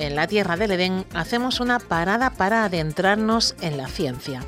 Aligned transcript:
en 0.00 0.16
la 0.16 0.26
Tierra 0.26 0.56
del 0.56 0.72
Edén, 0.72 1.04
hacemos 1.14 1.60
una 1.60 1.78
parada 1.78 2.30
para 2.30 2.64
adentrarnos 2.64 3.54
en 3.60 3.76
la 3.76 3.86
ciencia. 3.86 4.42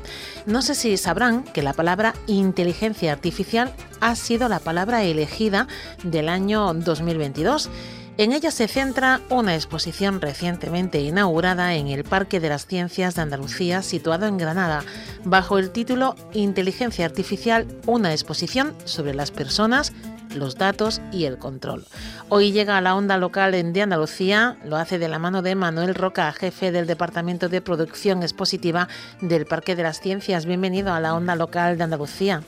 No 0.45 0.61
sé 0.61 0.75
si 0.75 0.97
sabrán 0.97 1.43
que 1.43 1.61
la 1.61 1.73
palabra 1.73 2.15
inteligencia 2.27 3.11
artificial 3.11 3.71
ha 4.01 4.15
sido 4.15 4.49
la 4.49 4.59
palabra 4.59 5.03
elegida 5.03 5.67
del 6.03 6.27
año 6.27 6.73
2022. 6.73 7.69
En 8.17 8.31
ella 8.31 8.51
se 8.51 8.67
centra 8.67 9.21
una 9.29 9.55
exposición 9.55 10.21
recientemente 10.21 11.01
inaugurada 11.01 11.73
en 11.75 11.87
el 11.87 12.03
Parque 12.03 12.39
de 12.39 12.49
las 12.49 12.67
Ciencias 12.67 13.15
de 13.15 13.21
Andalucía, 13.23 13.81
situado 13.81 14.27
en 14.27 14.37
Granada, 14.37 14.83
bajo 15.23 15.57
el 15.57 15.71
título 15.71 16.15
Inteligencia 16.33 17.05
Artificial, 17.05 17.65
una 17.87 18.11
exposición 18.11 18.75
sobre 18.85 19.15
las 19.15 19.31
personas, 19.31 19.93
los 20.35 20.55
datos 20.57 21.01
y 21.11 21.25
el 21.25 21.37
control. 21.37 21.85
Hoy 22.29 22.51
llega 22.51 22.77
a 22.77 22.81
la 22.81 22.95
onda 22.95 23.17
local 23.17 23.51
de 23.51 23.81
Andalucía, 23.81 24.57
lo 24.65 24.77
hace 24.77 24.99
de 24.99 25.07
la 25.07 25.19
mano 25.19 25.41
de 25.41 25.55
Manuel 25.55 25.95
Roca, 25.95 26.31
jefe 26.31 26.71
del 26.71 26.87
Departamento 26.87 27.49
de 27.49 27.61
Producción 27.61 28.23
Expositiva 28.23 28.87
del 29.21 29.45
Parque 29.45 29.75
de 29.75 29.83
las 29.83 29.99
Ciencias. 29.99 30.45
Bienvenido 30.45 30.93
a 30.93 30.99
la 30.99 31.13
onda 31.13 31.35
local 31.35 31.77
de 31.77 31.83
Andalucía. 31.83 32.43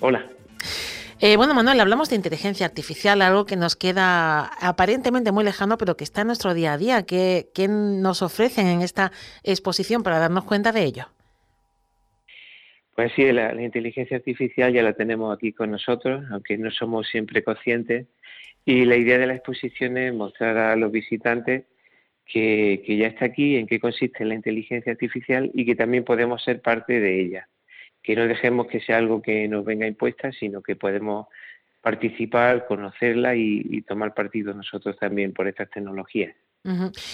Hola. 0.00 0.26
Eh, 1.20 1.36
bueno, 1.36 1.52
Manuel, 1.52 1.80
hablamos 1.80 2.10
de 2.10 2.16
inteligencia 2.16 2.64
artificial, 2.64 3.22
algo 3.22 3.44
que 3.44 3.56
nos 3.56 3.74
queda 3.74 4.44
aparentemente 4.60 5.32
muy 5.32 5.42
lejano, 5.42 5.76
pero 5.76 5.96
que 5.96 6.04
está 6.04 6.20
en 6.20 6.28
nuestro 6.28 6.54
día 6.54 6.74
a 6.74 6.78
día. 6.78 7.02
¿Qué, 7.02 7.50
qué 7.54 7.66
nos 7.66 8.22
ofrecen 8.22 8.68
en 8.68 8.82
esta 8.82 9.10
exposición 9.42 10.04
para 10.04 10.20
darnos 10.20 10.44
cuenta 10.44 10.70
de 10.70 10.84
ello? 10.84 11.08
Pues 12.98 13.12
sí, 13.14 13.30
la, 13.30 13.54
inteligencia 13.62 14.16
artificial 14.16 14.72
ya 14.72 14.82
la 14.82 14.92
tenemos 14.92 15.32
aquí 15.32 15.52
con 15.52 15.70
nosotros, 15.70 16.24
aunque 16.32 16.58
no 16.58 16.68
somos 16.72 17.06
siempre 17.06 17.44
conscientes. 17.44 18.08
Y 18.64 18.86
la 18.86 18.96
idea 18.96 19.18
de 19.18 19.28
la 19.28 19.34
exposición 19.34 19.96
es 19.96 20.12
mostrar 20.12 20.56
a 20.58 20.74
los 20.74 20.90
visitantes 20.90 21.66
que, 22.26 22.82
ya 22.98 23.06
está 23.06 23.26
aquí, 23.26 23.54
en 23.54 23.68
qué 23.68 23.78
consiste 23.78 24.24
la 24.24 24.34
inteligencia 24.34 24.90
artificial 24.90 25.48
y 25.54 25.64
que 25.64 25.76
también 25.76 26.02
podemos 26.02 26.42
ser 26.42 26.60
parte 26.60 26.98
de 26.98 27.20
ella. 27.20 27.48
Que 28.02 28.16
no 28.16 28.26
dejemos 28.26 28.66
que 28.66 28.80
sea 28.80 28.96
algo 28.96 29.22
que 29.22 29.46
nos 29.46 29.64
venga 29.64 29.86
impuesta, 29.86 30.32
sino 30.32 30.60
que 30.60 30.74
podemos 30.74 31.28
participar, 31.80 32.66
conocerla 32.66 33.36
y, 33.36 33.80
tomar 33.82 34.12
partido 34.12 34.52
nosotros 34.54 34.96
también 34.98 35.32
por 35.32 35.46
estas 35.46 35.70
tecnologías. 35.70 36.34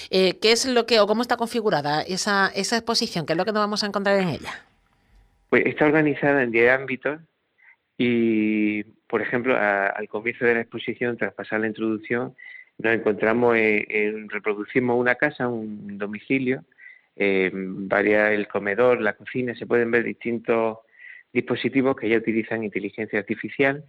Eh, 0.09 0.39
¿Qué 0.41 0.53
es 0.53 0.65
lo 0.65 0.87
que 0.87 0.99
o 1.01 1.07
cómo 1.07 1.21
está 1.21 1.37
configurada 1.37 2.01
esa, 2.01 2.51
esa 2.55 2.79
exposición? 2.79 3.27
¿Qué 3.27 3.35
es 3.35 3.37
lo 3.37 3.45
que 3.45 3.53
nos 3.53 3.61
vamos 3.61 3.85
a 3.85 3.87
encontrar 3.87 4.19
en 4.19 4.29
ella? 4.31 4.65
Pues 5.55 5.67
está 5.67 5.87
organizada 5.87 6.43
en 6.43 6.51
10 6.51 6.73
ámbitos 6.73 7.21
y, 7.97 8.83
por 9.07 9.23
ejemplo, 9.23 9.57
al 9.57 10.09
comienzo 10.09 10.45
de 10.45 10.55
la 10.55 10.63
exposición, 10.63 11.17
tras 11.17 11.33
pasar 11.33 11.61
la 11.61 11.69
introducción, 11.69 12.35
nos 12.79 12.93
encontramos 12.93 13.57
en, 13.57 14.29
reproducimos 14.31 14.99
una 14.99 15.15
casa, 15.15 15.47
un 15.47 15.97
domicilio, 15.97 16.65
varias, 17.15 18.33
el 18.33 18.49
comedor, 18.49 19.01
la 19.01 19.13
cocina, 19.13 19.55
se 19.55 19.65
pueden 19.65 19.93
ver 19.93 20.03
distintos 20.03 20.79
dispositivos 21.33 21.95
que 21.95 22.09
ya 22.09 22.17
utilizan 22.17 22.65
inteligencia 22.65 23.21
artificial. 23.21 23.85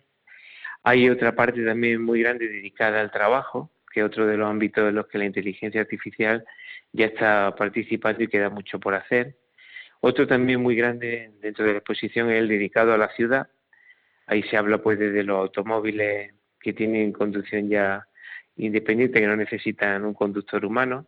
Hay 0.83 1.09
otra 1.09 1.35
parte 1.35 1.65
también 1.65 1.99
muy 1.99 2.21
grande 2.21 2.47
dedicada 2.47 3.01
al 3.01 3.09
trabajo, 3.09 3.71
que 3.91 4.01
es 4.01 4.05
otro 4.05 4.27
de 4.27 4.37
los 4.37 4.47
ámbitos 4.47 4.87
en 4.87 4.93
los 4.93 5.07
que 5.07 5.17
la 5.17 5.25
inteligencia 5.25 5.81
artificial 5.81 6.45
ya 6.91 7.07
está 7.07 7.55
participando 7.55 8.21
y 8.21 8.27
queda 8.27 8.51
mucho 8.51 8.79
por 8.79 8.93
hacer. 8.93 9.35
Otro 10.07 10.27
también 10.27 10.61
muy 10.61 10.75
grande 10.75 11.31
dentro 11.41 11.65
de 11.65 11.71
la 11.71 11.77
exposición 11.79 12.29
es 12.29 12.37
el 12.37 12.47
dedicado 12.47 12.93
a 12.93 12.97
la 12.99 13.09
ciudad. 13.15 13.47
Ahí 14.27 14.43
se 14.43 14.55
habla 14.55 14.77
pues 14.77 14.99
desde 14.99 15.23
los 15.23 15.39
automóviles 15.39 16.31
que 16.59 16.73
tienen 16.73 17.11
conducción 17.11 17.69
ya 17.69 18.07
independiente, 18.55 19.19
que 19.19 19.25
no 19.25 19.35
necesitan 19.35 20.05
un 20.05 20.13
conductor 20.13 20.63
humano, 20.63 21.07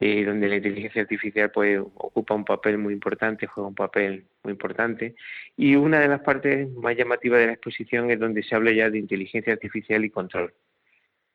eh, 0.00 0.24
donde 0.24 0.48
la 0.48 0.56
inteligencia 0.56 1.02
artificial 1.02 1.52
pues 1.52 1.78
ocupa 1.78 2.34
un 2.34 2.44
papel 2.44 2.78
muy 2.78 2.94
importante, 2.94 3.46
juega 3.46 3.68
un 3.68 3.76
papel 3.76 4.26
muy 4.42 4.54
importante. 4.54 5.14
Y 5.56 5.76
una 5.76 6.00
de 6.00 6.08
las 6.08 6.20
partes 6.22 6.68
más 6.72 6.96
llamativas 6.96 7.38
de 7.38 7.46
la 7.46 7.52
exposición 7.52 8.10
es 8.10 8.18
donde 8.18 8.42
se 8.42 8.56
habla 8.56 8.72
ya 8.72 8.90
de 8.90 8.98
inteligencia 8.98 9.52
artificial 9.52 10.04
y 10.04 10.10
control, 10.10 10.52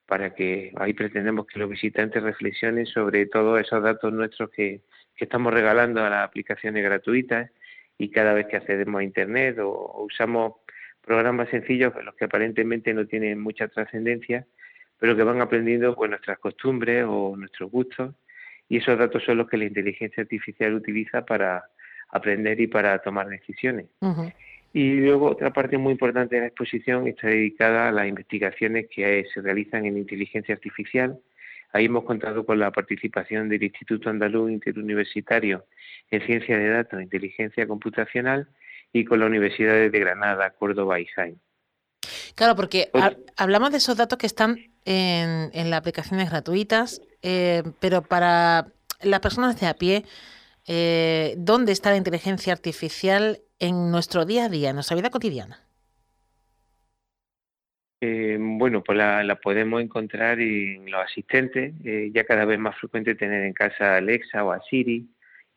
para 0.09 0.33
que 0.33 0.73
ahí 0.77 0.93
pretendemos 0.93 1.45
que 1.45 1.59
los 1.59 1.69
visitantes 1.69 2.23
reflexionen 2.23 2.87
sobre 2.87 3.27
todos 3.27 3.61
esos 3.61 3.83
datos 3.83 4.11
nuestros 4.11 4.49
que, 4.49 4.81
que 5.15 5.25
estamos 5.25 5.53
regalando 5.53 6.03
a 6.03 6.09
las 6.09 6.27
aplicaciones 6.27 6.83
gratuitas 6.83 7.51
y 7.99 8.09
cada 8.09 8.33
vez 8.33 8.47
que 8.47 8.57
accedemos 8.57 8.99
a 8.99 9.03
Internet 9.03 9.59
o, 9.59 10.03
usamos 10.03 10.53
programas 11.05 11.47
sencillos, 11.49 11.93
los 12.03 12.15
que 12.15 12.25
aparentemente 12.25 12.91
no 12.91 13.05
tienen 13.05 13.39
mucha 13.39 13.67
trascendencia, 13.67 14.47
pero 14.97 15.15
que 15.15 15.21
van 15.21 15.41
aprendiendo 15.41 15.95
pues, 15.95 16.09
nuestras 16.09 16.39
costumbres 16.39 17.05
o 17.07 17.37
nuestros 17.37 17.69
gustos 17.69 18.15
y 18.67 18.77
esos 18.77 18.97
datos 18.97 19.23
son 19.23 19.37
los 19.37 19.47
que 19.47 19.57
la 19.57 19.65
inteligencia 19.65 20.23
artificial 20.23 20.73
utiliza 20.73 21.23
para 21.23 21.65
aprender 22.09 22.59
y 22.59 22.65
para 22.65 22.97
tomar 22.97 23.27
decisiones. 23.27 23.85
Y 24.73 24.93
luego 24.97 25.31
otra 25.31 25.51
parte 25.51 25.77
muy 25.77 25.93
importante 25.93 26.35
de 26.35 26.41
la 26.41 26.47
exposición 26.47 27.07
está 27.07 27.27
dedicada 27.27 27.89
a 27.89 27.91
las 27.91 28.07
investigaciones 28.07 28.87
que 28.93 29.25
se 29.33 29.41
realizan 29.41 29.85
en 29.85 29.97
inteligencia 29.97 30.53
artificial 30.53 31.19
Ahí 31.71 31.85
hemos 31.85 32.03
contado 32.03 32.45
con 32.45 32.59
la 32.59 32.71
participación 32.71 33.47
del 33.47 33.63
Instituto 33.63 34.09
Andaluz 34.09 34.51
Interuniversitario 34.51 35.65
en 36.09 36.25
Ciencia 36.25 36.57
de 36.57 36.69
Datos 36.69 36.99
e 36.99 37.03
Inteligencia 37.03 37.67
Computacional 37.67 38.47
y 38.91 39.05
con 39.05 39.19
la 39.19 39.27
Universidad 39.27 39.73
de 39.73 39.99
Granada, 39.99 40.49
Córdoba 40.51 40.99
y 40.99 41.05
Jaén. 41.05 41.39
Claro, 42.33 42.55
porque 42.55 42.89
hablamos 43.37 43.71
de 43.71 43.77
esos 43.77 43.97
datos 43.97 44.17
que 44.17 44.25
están 44.25 44.57
en, 44.85 45.51
en 45.53 45.69
las 45.69 45.79
aplicaciones 45.79 46.31
gratuitas, 46.31 47.01
eh, 47.21 47.61
pero 47.79 48.01
para 48.01 48.67
las 49.03 49.19
personas 49.19 49.59
de 49.59 49.67
a 49.67 49.75
pie, 49.75 50.05
eh, 50.65 51.35
¿dónde 51.37 51.71
está 51.71 51.91
la 51.91 51.97
inteligencia 51.97 52.53
artificial 52.53 53.41
en 53.59 53.91
nuestro 53.91 54.25
día 54.25 54.45
a 54.45 54.49
día, 54.49 54.69
en 54.69 54.75
nuestra 54.75 54.95
vida 54.95 55.09
cotidiana? 55.09 55.59
Eh, 58.01 58.37
bueno, 58.39 58.81
pues 58.81 58.97
la, 58.97 59.39
podemos 59.43 59.81
encontrar 59.81 60.39
en 60.39 60.89
los 60.89 61.01
asistentes, 61.01 61.73
eh, 61.83 62.09
ya 62.13 62.23
cada 62.23 62.45
vez 62.45 62.57
más 62.57 62.77
frecuente 62.77 63.15
tener 63.15 63.43
en 63.43 63.53
casa 63.53 63.95
a 63.95 63.97
Alexa 63.97 64.43
o 64.45 64.51
a 64.51 64.61
Siri 64.61 65.05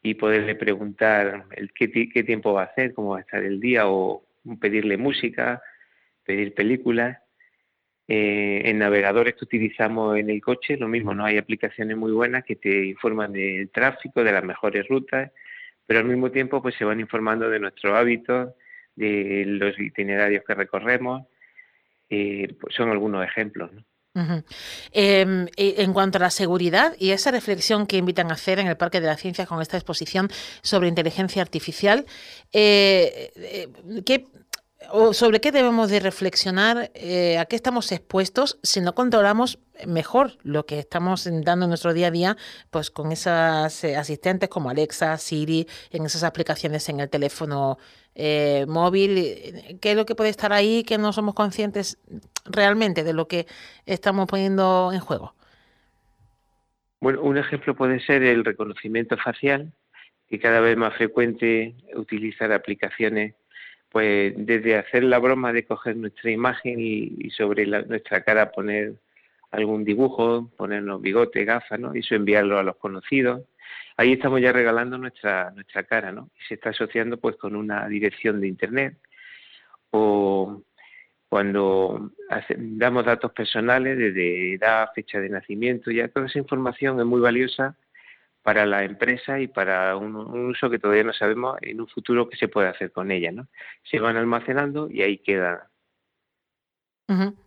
y 0.03 0.15
poderle 0.15 0.57
preguntar 0.57 1.45
el 1.53 1.73
qué, 1.73 1.87
tiempo 2.25 2.53
va 2.53 2.63
a 2.63 2.67
hacer, 2.67 2.95
cómo 2.95 3.11
va 3.11 3.19
a 3.19 3.21
estar 3.21 3.45
el 3.45 3.61
día 3.61 3.89
o 3.89 4.25
pedirle 4.61 4.97
música, 4.97 5.63
pedir 6.25 6.55
películas. 6.55 7.19
Eh, 8.09 8.63
en 8.69 8.79
navegadores 8.79 9.35
que 9.37 9.45
utilizamos 9.45 10.19
en 10.19 10.29
el 10.29 10.43
coche, 10.43 10.77
lo 10.77 10.89
mismo, 10.89 11.15
¿no? 11.15 11.25
Hay 11.25 11.39
aplicaciones 11.39 11.97
muy 11.97 12.11
buenas 12.11 12.45
que 12.45 12.57
te 12.57 12.85
informan 12.87 13.33
del 13.33 13.71
tráfico, 13.71 14.25
de 14.25 14.33
las 14.33 14.43
mejores 14.43 14.87
rutas, 14.89 15.31
pero 15.87 16.01
al 16.01 16.07
mismo 16.07 16.31
tiempo 16.31 16.63
pues 16.63 16.75
se 16.77 16.85
van 16.85 17.01
informando 17.01 17.49
de 17.49 17.61
nuestros 17.61 17.95
hábitos, 17.95 18.55
de 18.95 19.45
los 19.47 19.79
itinerarios 19.79 20.45
que 20.47 20.55
recorremos, 20.55 21.27
eh, 22.11 22.55
pues 22.61 22.75
son 22.75 22.91
algunos 22.91 23.25
ejemplos. 23.25 23.71
Em, 24.93 25.47
en 25.57 25.93
cuanto 25.95 26.19
a 26.19 26.21
la 26.21 26.31
seguridad 26.31 26.95
y 26.99 27.13
esa 27.13 27.31
reflexión 27.31 27.87
que 27.87 27.97
invitan 27.97 28.31
a 28.31 28.35
hacer 28.35 28.59
en 28.59 28.67
el 28.67 28.77
Parque 28.77 29.01
de 29.01 29.07
la 29.07 29.17
Ciencia 29.17 29.47
con 29.47 29.63
esta 29.63 29.79
exposición 29.79 30.29
sobre 30.61 30.89
inteligencia 30.89 31.41
artificial, 31.41 32.05
eh, 32.53 33.33
eh, 33.37 33.69
o 34.91 35.13
¿sobre 35.13 35.41
qué 35.41 35.53
debemos 35.53 35.91
de 35.91 36.01
reflexionar? 36.01 36.91
¿A 37.39 37.45
qué 37.47 37.57
estamos 37.57 37.93
expuestos 37.93 38.59
si 38.63 38.81
no 38.81 38.95
controlamos 38.95 39.59
mejor 39.87 40.33
lo 40.43 40.67
que 40.67 40.79
estamos 40.79 41.29
dando 41.45 41.65
en 41.65 41.71
nuestro 41.71 41.93
día 41.95 42.09
a 42.09 42.11
día 42.11 42.37
pues 42.71 42.91
con 42.91 43.13
esas 43.13 43.85
asistentes 43.85 44.49
como 44.49 44.71
Alexa, 44.71 45.17
Siri, 45.19 45.67
en 45.91 46.05
esas 46.05 46.25
aplicaciones 46.25 46.89
en 46.89 47.01
el 47.01 47.09
teléfono 47.09 47.79
eh, 48.15 48.67
móvil, 48.69 49.17
eh, 49.17 49.79
qué 49.81 49.93
es 49.93 49.97
lo 49.97 50.05
que 50.05 50.15
puede 50.15 50.31
estar 50.31 50.53
ahí 50.53 50.85
que 50.85 50.99
no 50.99 51.13
somos 51.13 51.35
conscientes 51.35 51.99
realmente 52.45 53.05
de 53.05 53.15
lo 53.15 53.27
que 53.27 53.47
estamos 53.87 54.27
poniendo 54.27 54.91
en 54.93 55.01
juego. 55.01 55.35
Bueno, 57.01 57.23
un 57.23 57.39
ejemplo 57.39 57.75
puede 57.75 58.01
ser 58.01 58.23
el 58.23 58.45
reconocimiento 58.45 59.17
facial, 59.17 59.73
que 60.29 60.39
cada 60.39 60.61
vez 60.61 60.77
más 60.77 60.95
frecuente 60.95 61.75
utilizar 61.95 62.53
aplicaciones, 62.53 63.35
pues 63.93 64.35
desde 64.37 64.77
hacer 64.77 65.05
la 65.05 65.19
broma 65.19 65.53
de 65.53 65.65
coger 65.67 65.97
nuestra 65.97 66.31
imagen 66.31 66.81
y, 66.81 67.31
sobre 67.31 67.67
nuestra 67.67 68.25
cara 68.25 68.51
poner 68.51 68.95
algún 69.51 69.85
dibujo, 69.85 70.51
ponernos 70.57 71.03
bigote, 71.03 71.45
gafas, 71.45 71.79
¿no? 71.79 71.95
Y 71.95 72.01
eso 72.01 72.15
enviarlo 72.15 72.59
a 72.59 72.63
los 72.63 72.77
conocidos 72.77 73.43
ahí 73.97 74.13
estamos 74.13 74.41
ya 74.41 74.53
regalando 74.53 74.99
nuestra, 74.99 75.51
nuestra 75.53 75.85
cara, 75.85 76.13
¿no? 76.13 76.31
Y 76.41 76.45
se 76.45 76.55
está 76.55 76.71
asociando 76.71 77.19
pues 77.19 77.37
con 77.37 77.57
una 77.57 77.87
dirección 77.89 78.41
de 78.41 78.49
Internet 78.49 78.99
o 79.91 80.63
cuando 81.29 82.11
damos 82.57 83.07
datos 83.07 83.33
personales 83.33 83.97
desde 83.97 84.55
edad, 84.55 84.91
fecha 84.95 85.19
de 85.19 85.31
nacimiento, 85.31 85.91
ya 85.91 86.09
toda 86.09 86.27
esa 86.27 86.39
información 86.39 86.99
es 87.01 87.07
muy 87.07 87.21
valiosa 87.21 87.75
para 88.43 88.67
la 88.67 88.85
empresa 88.85 89.41
y 89.41 89.47
para 89.47 89.97
un, 89.97 90.17
uso 90.17 90.69
que 90.69 90.79
todavía 90.79 91.05
no 91.05 91.13
sabemos 91.13 91.57
en 91.63 91.81
un 91.81 91.89
futuro 91.89 92.29
qué 92.29 92.37
se 92.37 92.49
puede 92.49 92.69
hacer 92.69 92.91
con 92.93 93.11
ella, 93.11 93.31
¿no? 93.31 93.49
Se 93.91 94.01
van 94.01 94.17
almacenando 94.17 94.91
y 94.91 95.03
ahí 95.03 95.19
queda. 95.19 95.69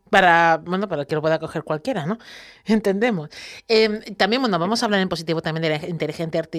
Para, 0.10 0.62
bueno, 0.64 0.88
para 0.88 1.06
que 1.06 1.16
lo 1.16 1.22
pueda 1.22 1.40
coger 1.40 1.64
cualquiera, 1.64 2.06
¿no? 2.06 2.18
Entendemos. 2.66 3.30
Em, 3.68 4.02
también, 4.16 4.42
bueno, 4.42 4.60
vamos 4.60 4.82
a 4.82 4.86
hablar 4.86 5.02
en 5.02 5.10
positivo 5.10 5.42
también 5.42 5.64
de 5.64 5.80
la 5.80 5.90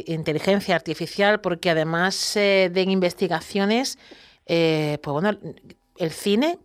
inteligencia, 0.09 0.75
artificial, 0.75 1.41
porque 1.41 1.71
además 1.71 2.37
eh, 2.37 2.71
de 2.73 2.83
investigaciones, 2.83 3.99
eh, 4.45 4.99
pues 5.03 5.13
bueno, 5.13 5.31
el 5.97 6.11
cine 6.11 6.59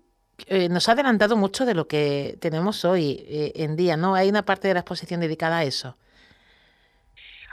eh, 0.48 0.68
nos 0.68 0.90
ha 0.90 0.94
adelantado 0.94 1.38
mucho 1.38 1.66
de 1.66 1.76
lo 1.76 1.88
que 1.88 2.38
tenemos 2.42 2.84
hoy 2.84 3.24
en 3.56 3.76
día, 3.76 3.96
¿no? 3.96 4.16
Hay 4.16 4.28
una 4.28 4.44
parte 4.44 4.68
de 4.68 4.74
la 4.74 4.80
exposición 4.82 5.22
dedicada 5.22 5.60
a 5.60 5.64
eso. 5.64 5.96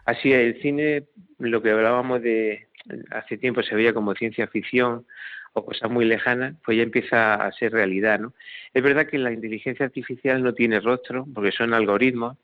Así 0.08 0.32
es, 0.32 0.38
el 0.38 0.62
cine, 0.62 1.05
lo 1.38 1.60
que 1.60 1.70
hablábamos 1.70 2.22
de 2.22 2.69
hace 3.10 3.37
tiempo 3.37 3.62
se 3.62 3.75
veía 3.75 3.93
como 3.93 4.14
ciencia 4.14 4.46
ficción 4.46 5.06
o 5.52 5.66
cosas 5.66 5.90
muy 5.90 6.06
lejanas, 6.06 6.55
pues 6.64 6.78
ya 6.78 6.82
empieza 6.82 7.34
a 7.34 7.52
ser 7.52 7.72
realidad, 7.72 8.19
¿no? 8.19 8.32
Es 8.72 8.82
verdad 8.82 9.06
que 9.06 9.19
la 9.19 9.32
inteligencia 9.32 9.84
artificial 9.84 10.43
no 10.43 10.55
tiene 10.55 10.81
rostro, 10.81 11.26
porque 11.34 11.52
son 11.52 11.75
algoritmos, 11.75 12.38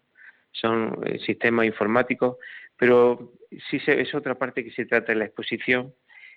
son 0.53 1.01
eh, 1.07 1.19
sistemas 1.21 1.65
informáticos, 1.65 2.37
pero 2.77 3.33
sí 3.71 3.81
es 3.87 4.15
otra 4.15 4.35
parte 4.35 4.63
que 4.63 4.71
se 4.71 4.85
trata 4.85 5.13
en 5.13 5.21
la 5.21 5.25
exposición. 5.25 5.95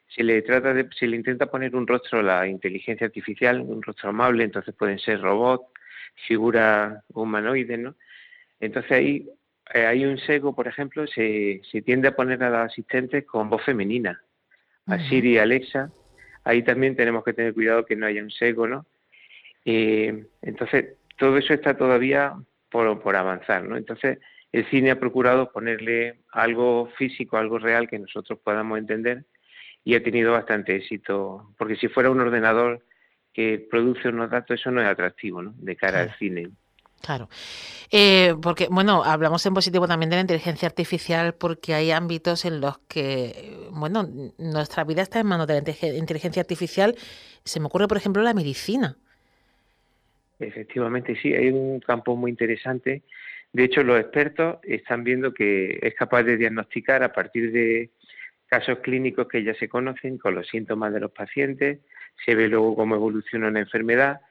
Se 0.08 0.24
le 0.24 0.42
trata 0.44 0.74
de, 0.74 0.88
se 0.98 1.08
le 1.08 1.18
intenta 1.18 1.52
poner 1.52 1.76
un 1.76 1.88
rostro 1.88 2.20
a 2.20 2.24
la 2.24 2.48
inteligencia 2.48 3.06
artificial, 3.06 3.60
un 3.60 3.84
rostro 3.84 4.12
amable, 4.12 4.46
entonces 4.46 4.74
pueden 4.76 4.98
ser 4.98 5.20
robots, 5.20 5.66
figuras 6.26 7.04
humanoides, 7.10 7.80
¿no? 7.80 7.96
Entonces 8.62 8.92
ahí 8.94 9.30
eh, 9.74 9.86
hay 9.86 10.06
un 10.06 10.18
sesgo, 10.18 10.56
por 10.56 10.68
ejemplo, 10.68 11.08
se, 11.08 11.62
se 11.70 11.82
tiende 11.82 12.08
a 12.08 12.16
poner 12.16 12.44
a 12.44 12.50
los 12.50 12.72
asistentes 12.72 13.26
con 13.26 13.50
voz 13.50 13.64
femenina, 13.64 14.22
a 14.86 15.00
Siri 15.00 15.34
y 15.34 15.38
Alexa. 15.38 15.92
Ahí 16.44 16.64
también 16.64 16.96
tenemos 16.96 17.24
que 17.24 17.34
tener 17.34 17.54
cuidado 17.54 17.86
que 17.86 17.96
no 17.96 18.06
haya 18.06 18.24
un 18.24 18.32
sesgo, 18.32 18.68
¿no? 18.68 18.86
Eh, 19.66 20.26
entonces, 20.42 20.96
todo 21.18 21.38
eso 21.38 21.54
está 21.54 21.76
todavía 21.76 22.34
por, 22.70 23.02
por 23.02 23.16
avanzar, 23.16 23.64
¿no? 23.64 23.76
Entonces, 23.76 24.20
el 24.54 24.66
cine 24.70 24.92
ha 24.92 25.00
procurado 25.00 25.52
ponerle 25.52 26.20
algo 26.32 26.90
físico, 26.98 27.38
algo 27.38 27.60
real 27.60 27.90
que 27.90 28.00
nosotros 28.00 28.40
podamos 28.40 28.80
entender 28.80 29.26
y 29.84 29.96
ha 29.96 30.04
tenido 30.04 30.32
bastante 30.32 30.76
éxito, 30.76 31.54
porque 31.58 31.76
si 31.76 31.90
fuera 31.90 32.10
un 32.10 32.22
ordenador 32.22 32.86
que 33.34 33.66
produce 33.70 34.10
unos 34.10 34.30
datos, 34.30 34.60
eso 34.60 34.72
no 34.72 34.82
es 34.82 34.88
atractivo, 34.88 35.42
¿no? 35.42 35.54
De 35.58 35.76
cara 35.76 36.02
al 36.02 36.16
cine. 36.18 36.50
Claro. 37.02 37.30
Eh, 37.92 38.34
porque, 38.42 38.68
bueno, 38.70 39.04
hablamos 39.04 39.46
en 39.46 39.54
positivo 39.54 39.88
también 39.88 40.10
de 40.10 40.18
la 40.18 40.22
inteligencia 40.22 40.68
artificial 40.68 41.36
porque 41.36 41.74
hay 41.74 41.92
ámbitos 41.92 42.44
en 42.46 42.60
los 42.60 42.80
que, 42.80 43.68
bueno, 43.72 44.08
nuestra 44.38 44.84
vida 44.84 45.04
está 45.04 45.20
en 45.20 45.28
manos 45.28 45.48
de 45.48 45.62
la 45.62 45.96
inteligencia 45.96 46.42
artificial. 46.42 46.96
Se 47.44 47.60
me 47.60 47.68
ocurre, 47.68 47.88
por 47.88 47.98
ejemplo, 47.98 48.22
la 48.24 48.34
medicina. 48.34 48.98
Efectivamente, 50.40 51.16
sí, 51.22 51.34
hay 51.34 51.50
un 51.50 51.80
campo 51.80 52.16
muy 52.16 52.32
interesante. 52.32 53.04
De 53.54 53.64
hecho, 53.64 53.84
los 53.84 54.00
expertos 54.00 54.58
están 54.64 55.04
viendo 55.04 55.34
que 55.34 55.80
es 55.82 55.96
capaz 55.96 56.24
de 56.24 56.38
diagnosticar 56.38 57.04
a 57.04 57.14
partir 57.14 57.52
de 57.52 57.90
casos 58.48 58.80
clínicos 58.80 59.28
que 59.28 59.44
ya 59.44 59.54
se 59.56 59.68
conocen 59.68 60.18
con 60.18 60.36
los 60.36 60.48
síntomas 60.48 60.94
de 60.94 61.00
los 61.00 61.12
pacientes, 61.12 61.80
se 62.26 62.36
ve 62.36 62.48
luego 62.48 62.76
cómo 62.76 62.96
evoluciona 62.96 63.48
una 63.48 63.60
enfermedad 63.60 64.22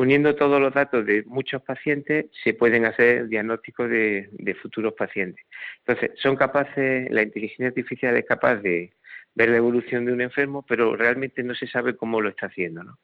Uniendo 0.00 0.34
todos 0.34 0.58
los 0.58 0.72
datos 0.72 1.04
de 1.04 1.24
muchos 1.26 1.60
pacientes, 1.60 2.24
se 2.42 2.54
pueden 2.54 2.86
hacer 2.86 3.28
diagnósticos 3.28 3.90
de, 3.90 4.56
futuros 4.62 4.94
pacientes. 4.94 5.44
Entonces, 5.84 6.12
son 6.22 6.36
capaces, 6.36 7.10
la 7.10 7.20
inteligencia 7.20 7.66
artificial 7.66 8.16
es 8.16 8.24
capaz 8.24 8.56
de 8.62 8.94
ver 9.34 9.50
la 9.50 9.58
evolución 9.58 10.06
de 10.06 10.14
un 10.14 10.22
enfermo, 10.22 10.64
pero 10.66 10.96
realmente 10.96 11.42
no 11.42 11.54
se 11.54 11.66
sabe 11.66 11.96
cómo 11.96 12.22
lo 12.22 12.30
está 12.30 12.46
haciendo. 12.46 12.82
¿no? 12.82 12.98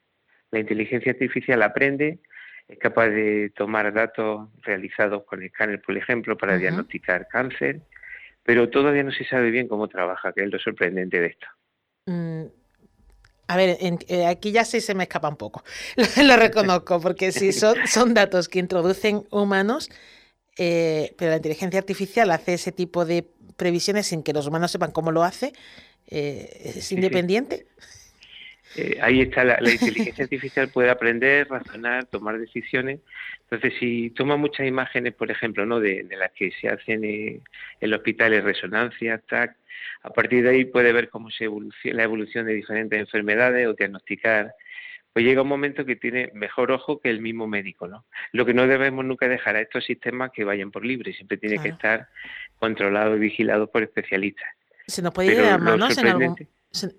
La 0.51 0.59
inteligencia 0.59 1.13
artificial 1.13 1.63
aprende, 1.63 2.21
es 2.67 2.79
capaz 2.79 3.11
de 3.11 3.53
tomar 3.55 3.93
datos 3.93 4.49
realizados 4.63 5.25
con 5.25 5.43
escáner, 5.43 5.83
por 5.83 5.99
ejemplo, 5.99 6.39
para 6.39 6.57
diagnosticar 6.57 7.29
cáncer, 7.29 7.83
pero 8.43 8.71
todavía 8.71 9.03
no 9.03 9.13
se 9.13 9.27
sabe 9.27 9.51
bien 9.51 9.69
cómo 9.69 9.87
trabaja, 9.89 10.33
que 10.33 10.45
es 10.45 10.51
lo 10.51 10.59
sorprendente 10.59 11.21
de 11.21 11.27
esto. 11.27 11.47
Mm, 12.07 12.47
a 13.49 13.57
ver, 13.57 13.79
eh, 13.81 14.27
aquí 14.27 14.51
ya 14.53 14.65
sí 14.65 14.81
se 14.81 14.95
me 14.95 15.05
escapa 15.05 15.29
un 15.29 15.37
poco, 15.37 15.63
lo, 16.23 16.37
reconozco, 16.37 17.01
porque 17.01 17.33
si 17.33 17.53
son, 17.53 17.77
son 17.87 18.15
datos 18.15 18.49
que 18.49 18.59
introducen 18.59 19.27
humanos, 19.31 19.89
eh, 20.59 21.15
pero 21.17 21.31
la 21.31 21.37
inteligencia 21.37 21.79
artificial 21.79 22.31
hace 22.31 22.55
ese 22.55 22.73
tipo 22.73 23.05
de 23.05 23.29
previsiones 23.57 24.07
sin 24.07 24.23
que 24.23 24.33
los 24.33 24.47
humanos 24.47 24.71
sepan 24.71 24.91
cómo 24.91 25.13
lo 25.13 25.23
hace, 25.23 25.53
eh, 26.09 26.73
¿es 26.77 26.93
independiente? 26.93 27.67
Ahí 29.01 29.21
está, 29.21 29.45
la, 29.45 29.59
inteligencia 29.61 30.25
artificial 30.25 30.69
puede 30.69 30.91
aprender, 30.91 31.49
razonar, 31.49 32.07
tomar 32.07 32.39
decisiones. 32.39 33.01
Entonces, 33.43 33.75
si 33.79 34.11
toma 34.11 34.37
muchas 34.37 34.67
imágenes, 34.67 35.15
por 35.15 35.31
ejemplo, 35.31 35.67
¿no? 35.67 35.81
de, 35.81 36.05
de 36.05 36.17
las 36.17 36.33
que 36.33 36.51
se 36.61 36.69
hacen 36.69 37.05
en 37.05 37.43
los 37.81 37.99
hospitales, 37.99 38.45
resonancia, 38.45 39.19
TAC, 39.19 39.57
a 40.03 40.11
partir 40.11 40.45
de 40.45 40.51
ahí 40.51 40.65
puede 40.65 40.93
ver 40.93 41.09
cómo 41.09 41.31
se 41.31 41.45
evoluciona 41.45 41.97
la 41.99 42.05
evolución 42.05 42.47
de 42.47 42.55
diferentes 42.55 42.99
enfermedades 42.99 43.67
o 43.67 43.75
diagnosticar. 43.75 44.55
Pues 45.13 45.25
llega 45.25 45.43
un 45.43 45.49
momento 45.49 45.87
que 45.87 45.97
tiene 45.97 46.31
mejor 46.35 46.71
ojo 46.71 47.01
que 47.01 47.09
el 47.09 47.21
mismo 47.21 47.47
médico, 47.47 47.89
¿no? 47.89 48.05
Lo 48.33 48.45
que 48.45 48.53
no 48.53 48.67
debemos 48.67 49.05
nunca 49.05 49.29
dejar 49.29 49.57
a 49.57 49.63
estos 49.63 49.85
sistemas 49.85 50.31
que 50.31 50.45
vayan 50.45 50.71
por 50.71 50.85
libre, 50.85 51.15
siempre 51.15 51.39
tiene 51.39 51.59
que 51.59 51.71
estar 51.71 52.09
controlado 52.59 53.17
y 53.17 53.21
vigilado 53.21 53.71
por 53.71 53.83
especialistas. 53.83 54.49
Se 54.87 55.01
nos 55.03 55.13
puede 55.13 55.33
ir 55.33 55.59
manos 55.59 55.97
en 55.97 56.07
algún... 56.07 56.37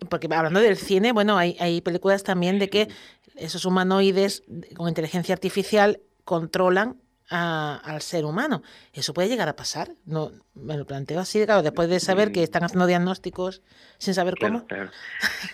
Porque 0.09 0.27
hablando 0.31 0.59
del 0.59 0.77
cine, 0.77 1.11
bueno, 1.11 1.37
hay, 1.37 1.55
hay 1.59 1.81
películas 1.81 2.23
también 2.23 2.57
de 2.59 2.69
que 2.69 2.87
esos 3.35 3.65
humanoides 3.65 4.43
con 4.75 4.87
inteligencia 4.87 5.33
artificial 5.33 6.01
controlan 6.23 6.97
al 7.29 8.01
ser 8.01 8.25
humano. 8.25 8.63
¿Eso 8.93 9.13
puede 9.13 9.27
llegar 9.27 9.49
a 9.49 9.55
pasar? 9.55 9.89
No, 10.05 10.31
me 10.55 10.77
lo 10.77 10.85
planteo 10.85 11.19
así, 11.19 11.43
claro, 11.45 11.61
después 11.61 11.89
de 11.89 11.99
saber 11.99 12.31
que 12.31 12.43
están 12.43 12.63
haciendo 12.63 12.87
diagnósticos 12.87 13.61
sin 13.97 14.13
saber 14.13 14.35
cómo. 14.39 14.65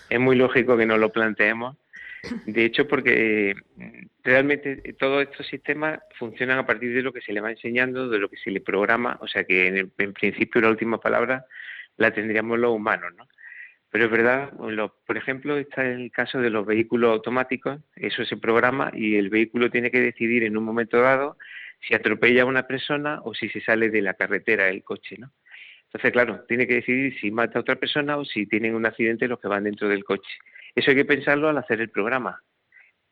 Es 0.08 0.20
muy 0.20 0.36
lógico 0.36 0.76
que 0.76 0.86
no 0.86 0.96
lo 0.98 1.10
planteemos. 1.10 1.76
De 2.46 2.64
hecho, 2.64 2.88
porque 2.88 3.54
mm, 3.76 4.06
realmente 4.22 4.94
todos 4.98 5.24
estos 5.24 5.46
sistemas 5.46 6.00
funcionan 6.18 6.58
a 6.58 6.66
partir 6.66 6.94
de 6.94 7.02
lo 7.02 7.12
que 7.12 7.20
se 7.20 7.32
le 7.32 7.40
va 7.40 7.50
enseñando, 7.50 8.08
de 8.08 8.18
lo 8.18 8.30
que 8.30 8.38
se 8.38 8.50
le 8.50 8.60
programa, 8.60 9.18
o 9.20 9.28
sea 9.28 9.44
que 9.44 9.66
en, 9.66 9.92
en 9.98 10.12
principio 10.14 10.62
la 10.62 10.70
última 10.70 10.98
palabra 10.98 11.44
la 11.98 12.12
tendríamos 12.12 12.58
los 12.58 12.70
humanos, 12.72 13.12
¿no? 13.16 13.28
Pero 13.94 14.06
es 14.06 14.10
verdad, 14.10 14.52
por 15.06 15.16
ejemplo, 15.16 15.56
está 15.56 15.86
el 15.86 16.10
caso 16.10 16.40
de 16.40 16.50
los 16.50 16.66
vehículos 16.66 17.12
automáticos, 17.12 17.78
eso 17.94 18.24
se 18.24 18.36
programa 18.36 18.90
y 18.92 19.14
el 19.14 19.30
vehículo 19.30 19.70
tiene 19.70 19.92
que 19.92 20.00
decidir 20.00 20.42
en 20.42 20.56
un 20.56 20.64
momento 20.64 21.00
dado 21.00 21.38
si 21.80 21.94
atropella 21.94 22.42
a 22.42 22.46
una 22.46 22.66
persona 22.66 23.20
o 23.22 23.34
si 23.34 23.48
se 23.50 23.60
sale 23.60 23.90
de 23.90 24.02
la 24.02 24.14
carretera 24.14 24.68
el 24.68 24.82
coche, 24.82 25.16
¿no? 25.16 25.30
Entonces, 25.84 26.10
claro, 26.10 26.44
tiene 26.48 26.66
que 26.66 26.74
decidir 26.74 27.16
si 27.20 27.30
mata 27.30 27.60
a 27.60 27.62
otra 27.62 27.76
persona 27.76 28.16
o 28.16 28.24
si 28.24 28.46
tienen 28.46 28.74
un 28.74 28.84
accidente 28.84 29.28
los 29.28 29.38
que 29.38 29.46
van 29.46 29.62
dentro 29.62 29.88
del 29.88 30.02
coche. 30.02 30.38
Eso 30.74 30.90
hay 30.90 30.96
que 30.96 31.04
pensarlo 31.04 31.48
al 31.48 31.58
hacer 31.58 31.80
el 31.80 31.90
programa. 31.90 32.42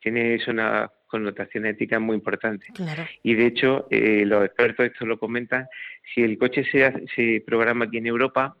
Tiene 0.01 0.35
eso 0.35 0.51
una 0.51 0.91
connotación 1.07 1.65
ética 1.65 1.97
muy 2.01 2.17
importante. 2.17 2.67
Y 3.23 3.35
de 3.35 3.45
hecho, 3.45 3.87
eh, 3.89 4.25
los 4.25 4.43
expertos 4.43 4.87
esto 4.87 5.05
lo 5.05 5.17
comentan, 5.17 5.65
si 6.13 6.23
el 6.23 6.37
coche 6.37 6.65
se, 6.69 7.07
se 7.15 7.41
programa 7.47 7.85
aquí 7.85 7.99
en 7.99 8.07
Europa, 8.07 8.57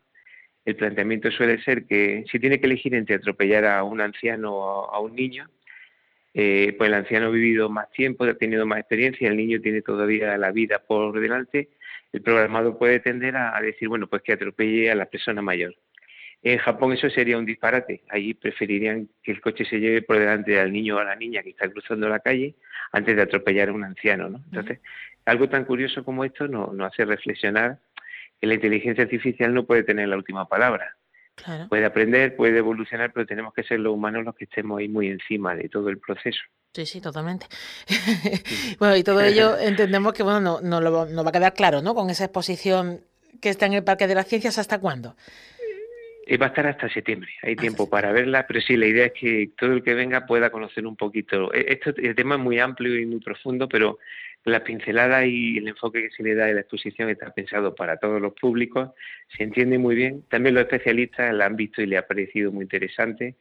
el 0.65 0.75
planteamiento 0.75 1.29
suele 1.31 1.61
ser 1.63 1.85
que 1.85 2.23
si 2.31 2.39
tiene 2.39 2.59
que 2.59 2.67
elegir 2.67 2.95
entre 2.95 3.15
atropellar 3.15 3.65
a 3.65 3.83
un 3.83 4.01
anciano 4.01 4.53
o 4.53 4.91
a 4.91 4.99
un 4.99 5.15
niño, 5.15 5.49
eh, 6.33 6.73
pues 6.77 6.87
el 6.87 6.95
anciano 6.95 7.27
ha 7.27 7.29
vivido 7.29 7.69
más 7.69 7.91
tiempo, 7.91 8.23
ha 8.23 8.33
tenido 8.33 8.65
más 8.65 8.79
experiencia, 8.79 9.27
el 9.27 9.37
niño 9.37 9.61
tiene 9.61 9.81
todavía 9.81 10.37
la 10.37 10.51
vida 10.51 10.79
por 10.79 11.19
delante, 11.19 11.69
el 12.11 12.21
programador 12.21 12.77
puede 12.77 12.99
tender 12.99 13.35
a, 13.35 13.59
decir, 13.61 13.87
bueno, 13.87 14.07
pues 14.07 14.21
que 14.21 14.33
atropelle 14.33 14.89
a 14.91 14.95
la 14.95 15.05
persona 15.05 15.41
mayor. 15.41 15.75
En 16.41 16.57
Japón 16.57 16.91
eso 16.91 17.09
sería 17.09 17.37
un 17.37 17.45
disparate. 17.45 18.01
Allí 18.09 18.33
preferirían 18.33 19.07
que 19.23 19.31
el 19.31 19.41
coche 19.41 19.63
se 19.63 19.79
lleve 19.79 20.01
por 20.01 20.19
delante 20.19 20.59
al 20.59 20.73
niño 20.73 20.97
o 20.97 20.99
a 20.99 21.05
la 21.05 21.15
niña 21.15 21.41
que 21.41 21.51
está 21.51 21.69
cruzando 21.69 22.09
la 22.09 22.19
calle 22.19 22.55
antes 22.91 23.15
de 23.15 23.21
atropellar 23.21 23.69
a 23.69 23.73
un 23.73 23.83
anciano. 23.85 24.29
¿no? 24.29 24.43
Entonces, 24.51 24.79
algo 25.25 25.47
tan 25.47 25.63
curioso 25.63 26.03
como 26.03 26.25
esto 26.25 26.47
nos 26.47 26.79
hace 26.81 27.05
reflexionar 27.05 27.79
que 28.43 28.47
la 28.47 28.55
inteligencia 28.55 29.05
artificial 29.05 29.53
no 29.53 29.65
puede 29.65 29.83
tener 29.83 30.09
la 30.09 30.17
última 30.17 30.49
palabra. 30.49 30.97
Puede 31.69 31.85
aprender, 31.85 32.35
puede 32.35 32.57
evolucionar, 32.57 33.13
pero 33.13 33.25
tenemos 33.25 33.53
que 33.53 33.63
ser 33.63 33.79
los 33.79 33.93
humanos 33.93 34.25
los 34.25 34.35
que 34.35 34.43
estemos 34.43 34.79
ahí 34.79 34.89
muy 34.89 35.07
encima 35.07 35.55
de 35.55 35.69
todo 35.69 35.87
el 35.87 35.97
proceso. 35.97 36.41
Sí, 36.73 36.85
sí, 36.85 36.99
totalmente. 36.99 37.45
bueno, 38.79 38.97
y 38.97 39.03
todo 39.05 39.21
ello 39.23 39.57
entendemos 39.57 40.11
que 40.11 40.23
bueno, 40.23 40.41
no, 40.41 40.59
no, 40.61 41.05
no 41.05 41.23
va 41.23 41.29
a 41.29 41.31
quedar 41.31 41.53
claro, 41.53 41.81
¿no? 41.81 41.95
Con 41.95 42.09
esa 42.09 42.25
exposición 42.25 43.05
que 43.39 43.47
está 43.47 43.65
en 43.65 43.75
el 43.75 43.85
Parque 43.85 44.07
de 44.07 44.15
las 44.15 44.27
Ciencias, 44.27 44.57
¿hasta 44.57 44.77
cuándo? 44.77 45.15
Eh, 46.25 46.37
va 46.37 46.45
a 46.45 46.49
estar 46.49 46.65
hasta 46.67 46.87
septiembre, 46.87 47.31
hay 47.41 47.57
tiempo 47.57 47.89
para 47.89 48.13
verla, 48.13 48.47
pero 48.47 48.61
sí, 48.61 48.77
la 48.77 48.85
idea 48.85 49.07
es 49.07 49.11
que 49.11 49.49
todo 49.57 49.73
el 49.73 49.83
que 49.83 49.93
venga 49.93 50.25
pueda 50.25 50.51
conocer 50.51 50.87
un 50.87 50.95
poquito. 50.95 51.53
E, 51.53 51.73
esto, 51.73 51.93
el 51.97 52.15
tema 52.15 52.35
es 52.35 52.41
muy 52.41 52.59
amplio 52.59 52.97
y 52.97 53.05
muy 53.05 53.19
profundo, 53.19 53.67
pero 53.67 53.99
la 54.45 54.63
pincelada 54.63 55.25
y 55.25 55.57
el 55.57 55.67
enfoque 55.67 56.03
que 56.03 56.11
se 56.11 56.23
le 56.23 56.35
da 56.35 56.47
en 56.47 56.55
la 56.55 56.61
exposición 56.61 57.09
está 57.09 57.33
pensado 57.33 57.75
para 57.75 57.97
todos 57.97 58.21
los 58.21 58.33
públicos, 58.33 58.91
se 59.35 59.43
entiende 59.43 59.77
muy 59.77 59.95
bien. 59.95 60.23
También 60.29 60.55
los 60.55 60.63
especialistas 60.63 61.33
la 61.33 61.45
han 61.45 61.57
visto 61.57 61.81
y 61.81 61.87
le 61.87 61.97
ha 61.97 62.07
parecido 62.07 62.51
muy 62.53 62.63
interesante. 62.63 63.35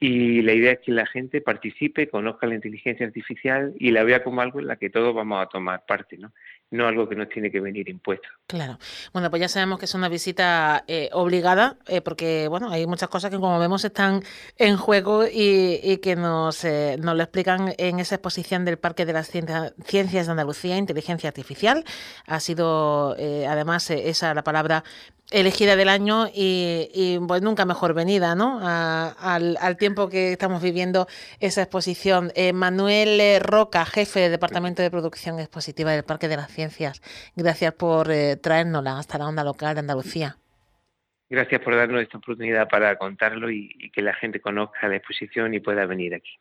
Y 0.00 0.42
la 0.42 0.52
idea 0.52 0.72
es 0.72 0.78
que 0.80 0.92
la 0.92 1.06
gente 1.06 1.40
participe, 1.40 2.08
conozca 2.08 2.46
la 2.46 2.54
inteligencia 2.54 3.04
artificial 3.04 3.74
y 3.78 3.90
la 3.90 4.04
vea 4.04 4.22
como 4.22 4.40
algo 4.40 4.60
en 4.60 4.68
la 4.68 4.76
que 4.76 4.90
todos 4.90 5.14
vamos 5.14 5.42
a 5.42 5.48
tomar 5.48 5.84
parte, 5.86 6.16
¿no? 6.16 6.32
no 6.70 6.86
algo 6.86 7.08
que 7.08 7.16
nos 7.16 7.28
tiene 7.28 7.50
que 7.50 7.60
venir 7.60 7.88
impuesto. 7.88 8.28
Claro. 8.46 8.78
Bueno, 9.12 9.30
pues 9.30 9.40
ya 9.40 9.48
sabemos 9.48 9.78
que 9.78 9.86
es 9.86 9.94
una 9.94 10.08
visita 10.08 10.84
eh, 10.86 11.08
obligada, 11.12 11.76
eh, 11.86 12.00
porque 12.00 12.48
bueno, 12.48 12.70
hay 12.70 12.86
muchas 12.86 13.08
cosas 13.08 13.30
que 13.30 13.38
como 13.38 13.58
vemos 13.58 13.84
están 13.84 14.22
en 14.56 14.76
juego 14.76 15.24
y, 15.26 15.98
que 15.98 16.16
nos, 16.16 16.64
eh, 16.64 16.96
nos 17.00 17.16
lo 17.16 17.22
explican 17.22 17.74
en 17.78 17.98
esa 17.98 18.16
exposición 18.16 18.64
del 18.64 18.78
Parque 18.78 19.06
de 19.06 19.12
las 19.12 19.28
Ciencias 19.30 20.26
de 20.26 20.30
Andalucía, 20.30 20.76
Inteligencia 20.76 21.28
Artificial. 21.28 21.84
Ha 22.26 22.40
sido 22.40 23.16
además 23.48 23.90
esa 23.90 24.34
la 24.34 24.44
palabra 24.44 24.84
elegida 25.30 25.76
del 25.76 25.88
año 25.88 26.26
y, 26.32 27.18
pues 27.26 27.42
nunca 27.42 27.64
mejor 27.64 27.94
venida, 27.94 28.34
¿no? 28.34 28.60
al, 28.62 29.76
tiempo 29.78 30.08
que 30.08 30.32
estamos 30.32 30.62
viviendo 30.62 31.06
esa 31.40 31.62
exposición. 31.62 32.32
Manuel 32.54 33.40
Roca, 33.40 33.84
jefe 33.84 34.20
del 34.20 34.30
Departamento 34.30 34.82
de 34.82 34.90
Producción 34.90 35.38
Expositiva 35.38 35.92
del 35.92 36.04
Parque 36.04 36.28
de 36.28 36.36
las 36.36 36.50
Ciencias, 36.50 37.02
gracias 37.36 37.74
por 37.74 38.10
eh, 38.10 38.36
traérnosla 38.36 38.98
hasta 38.98 39.18
la 39.18 39.28
onda 39.28 39.44
local 39.44 39.74
de 39.74 39.80
Andalucía. 39.80 40.36
Gracias 41.30 41.60
por 41.60 41.76
darnos 41.76 42.00
esta 42.00 42.18
oportunidad 42.18 42.68
para 42.68 42.96
contarlo 42.96 43.50
y 43.50 43.90
que 43.92 44.00
la 44.00 44.14
gente 44.14 44.40
conozca 44.40 44.88
la 44.88 44.96
exposición 44.96 45.52
y 45.52 45.60
pueda 45.60 45.84
venir 45.84 46.14
aquí. 46.14 46.38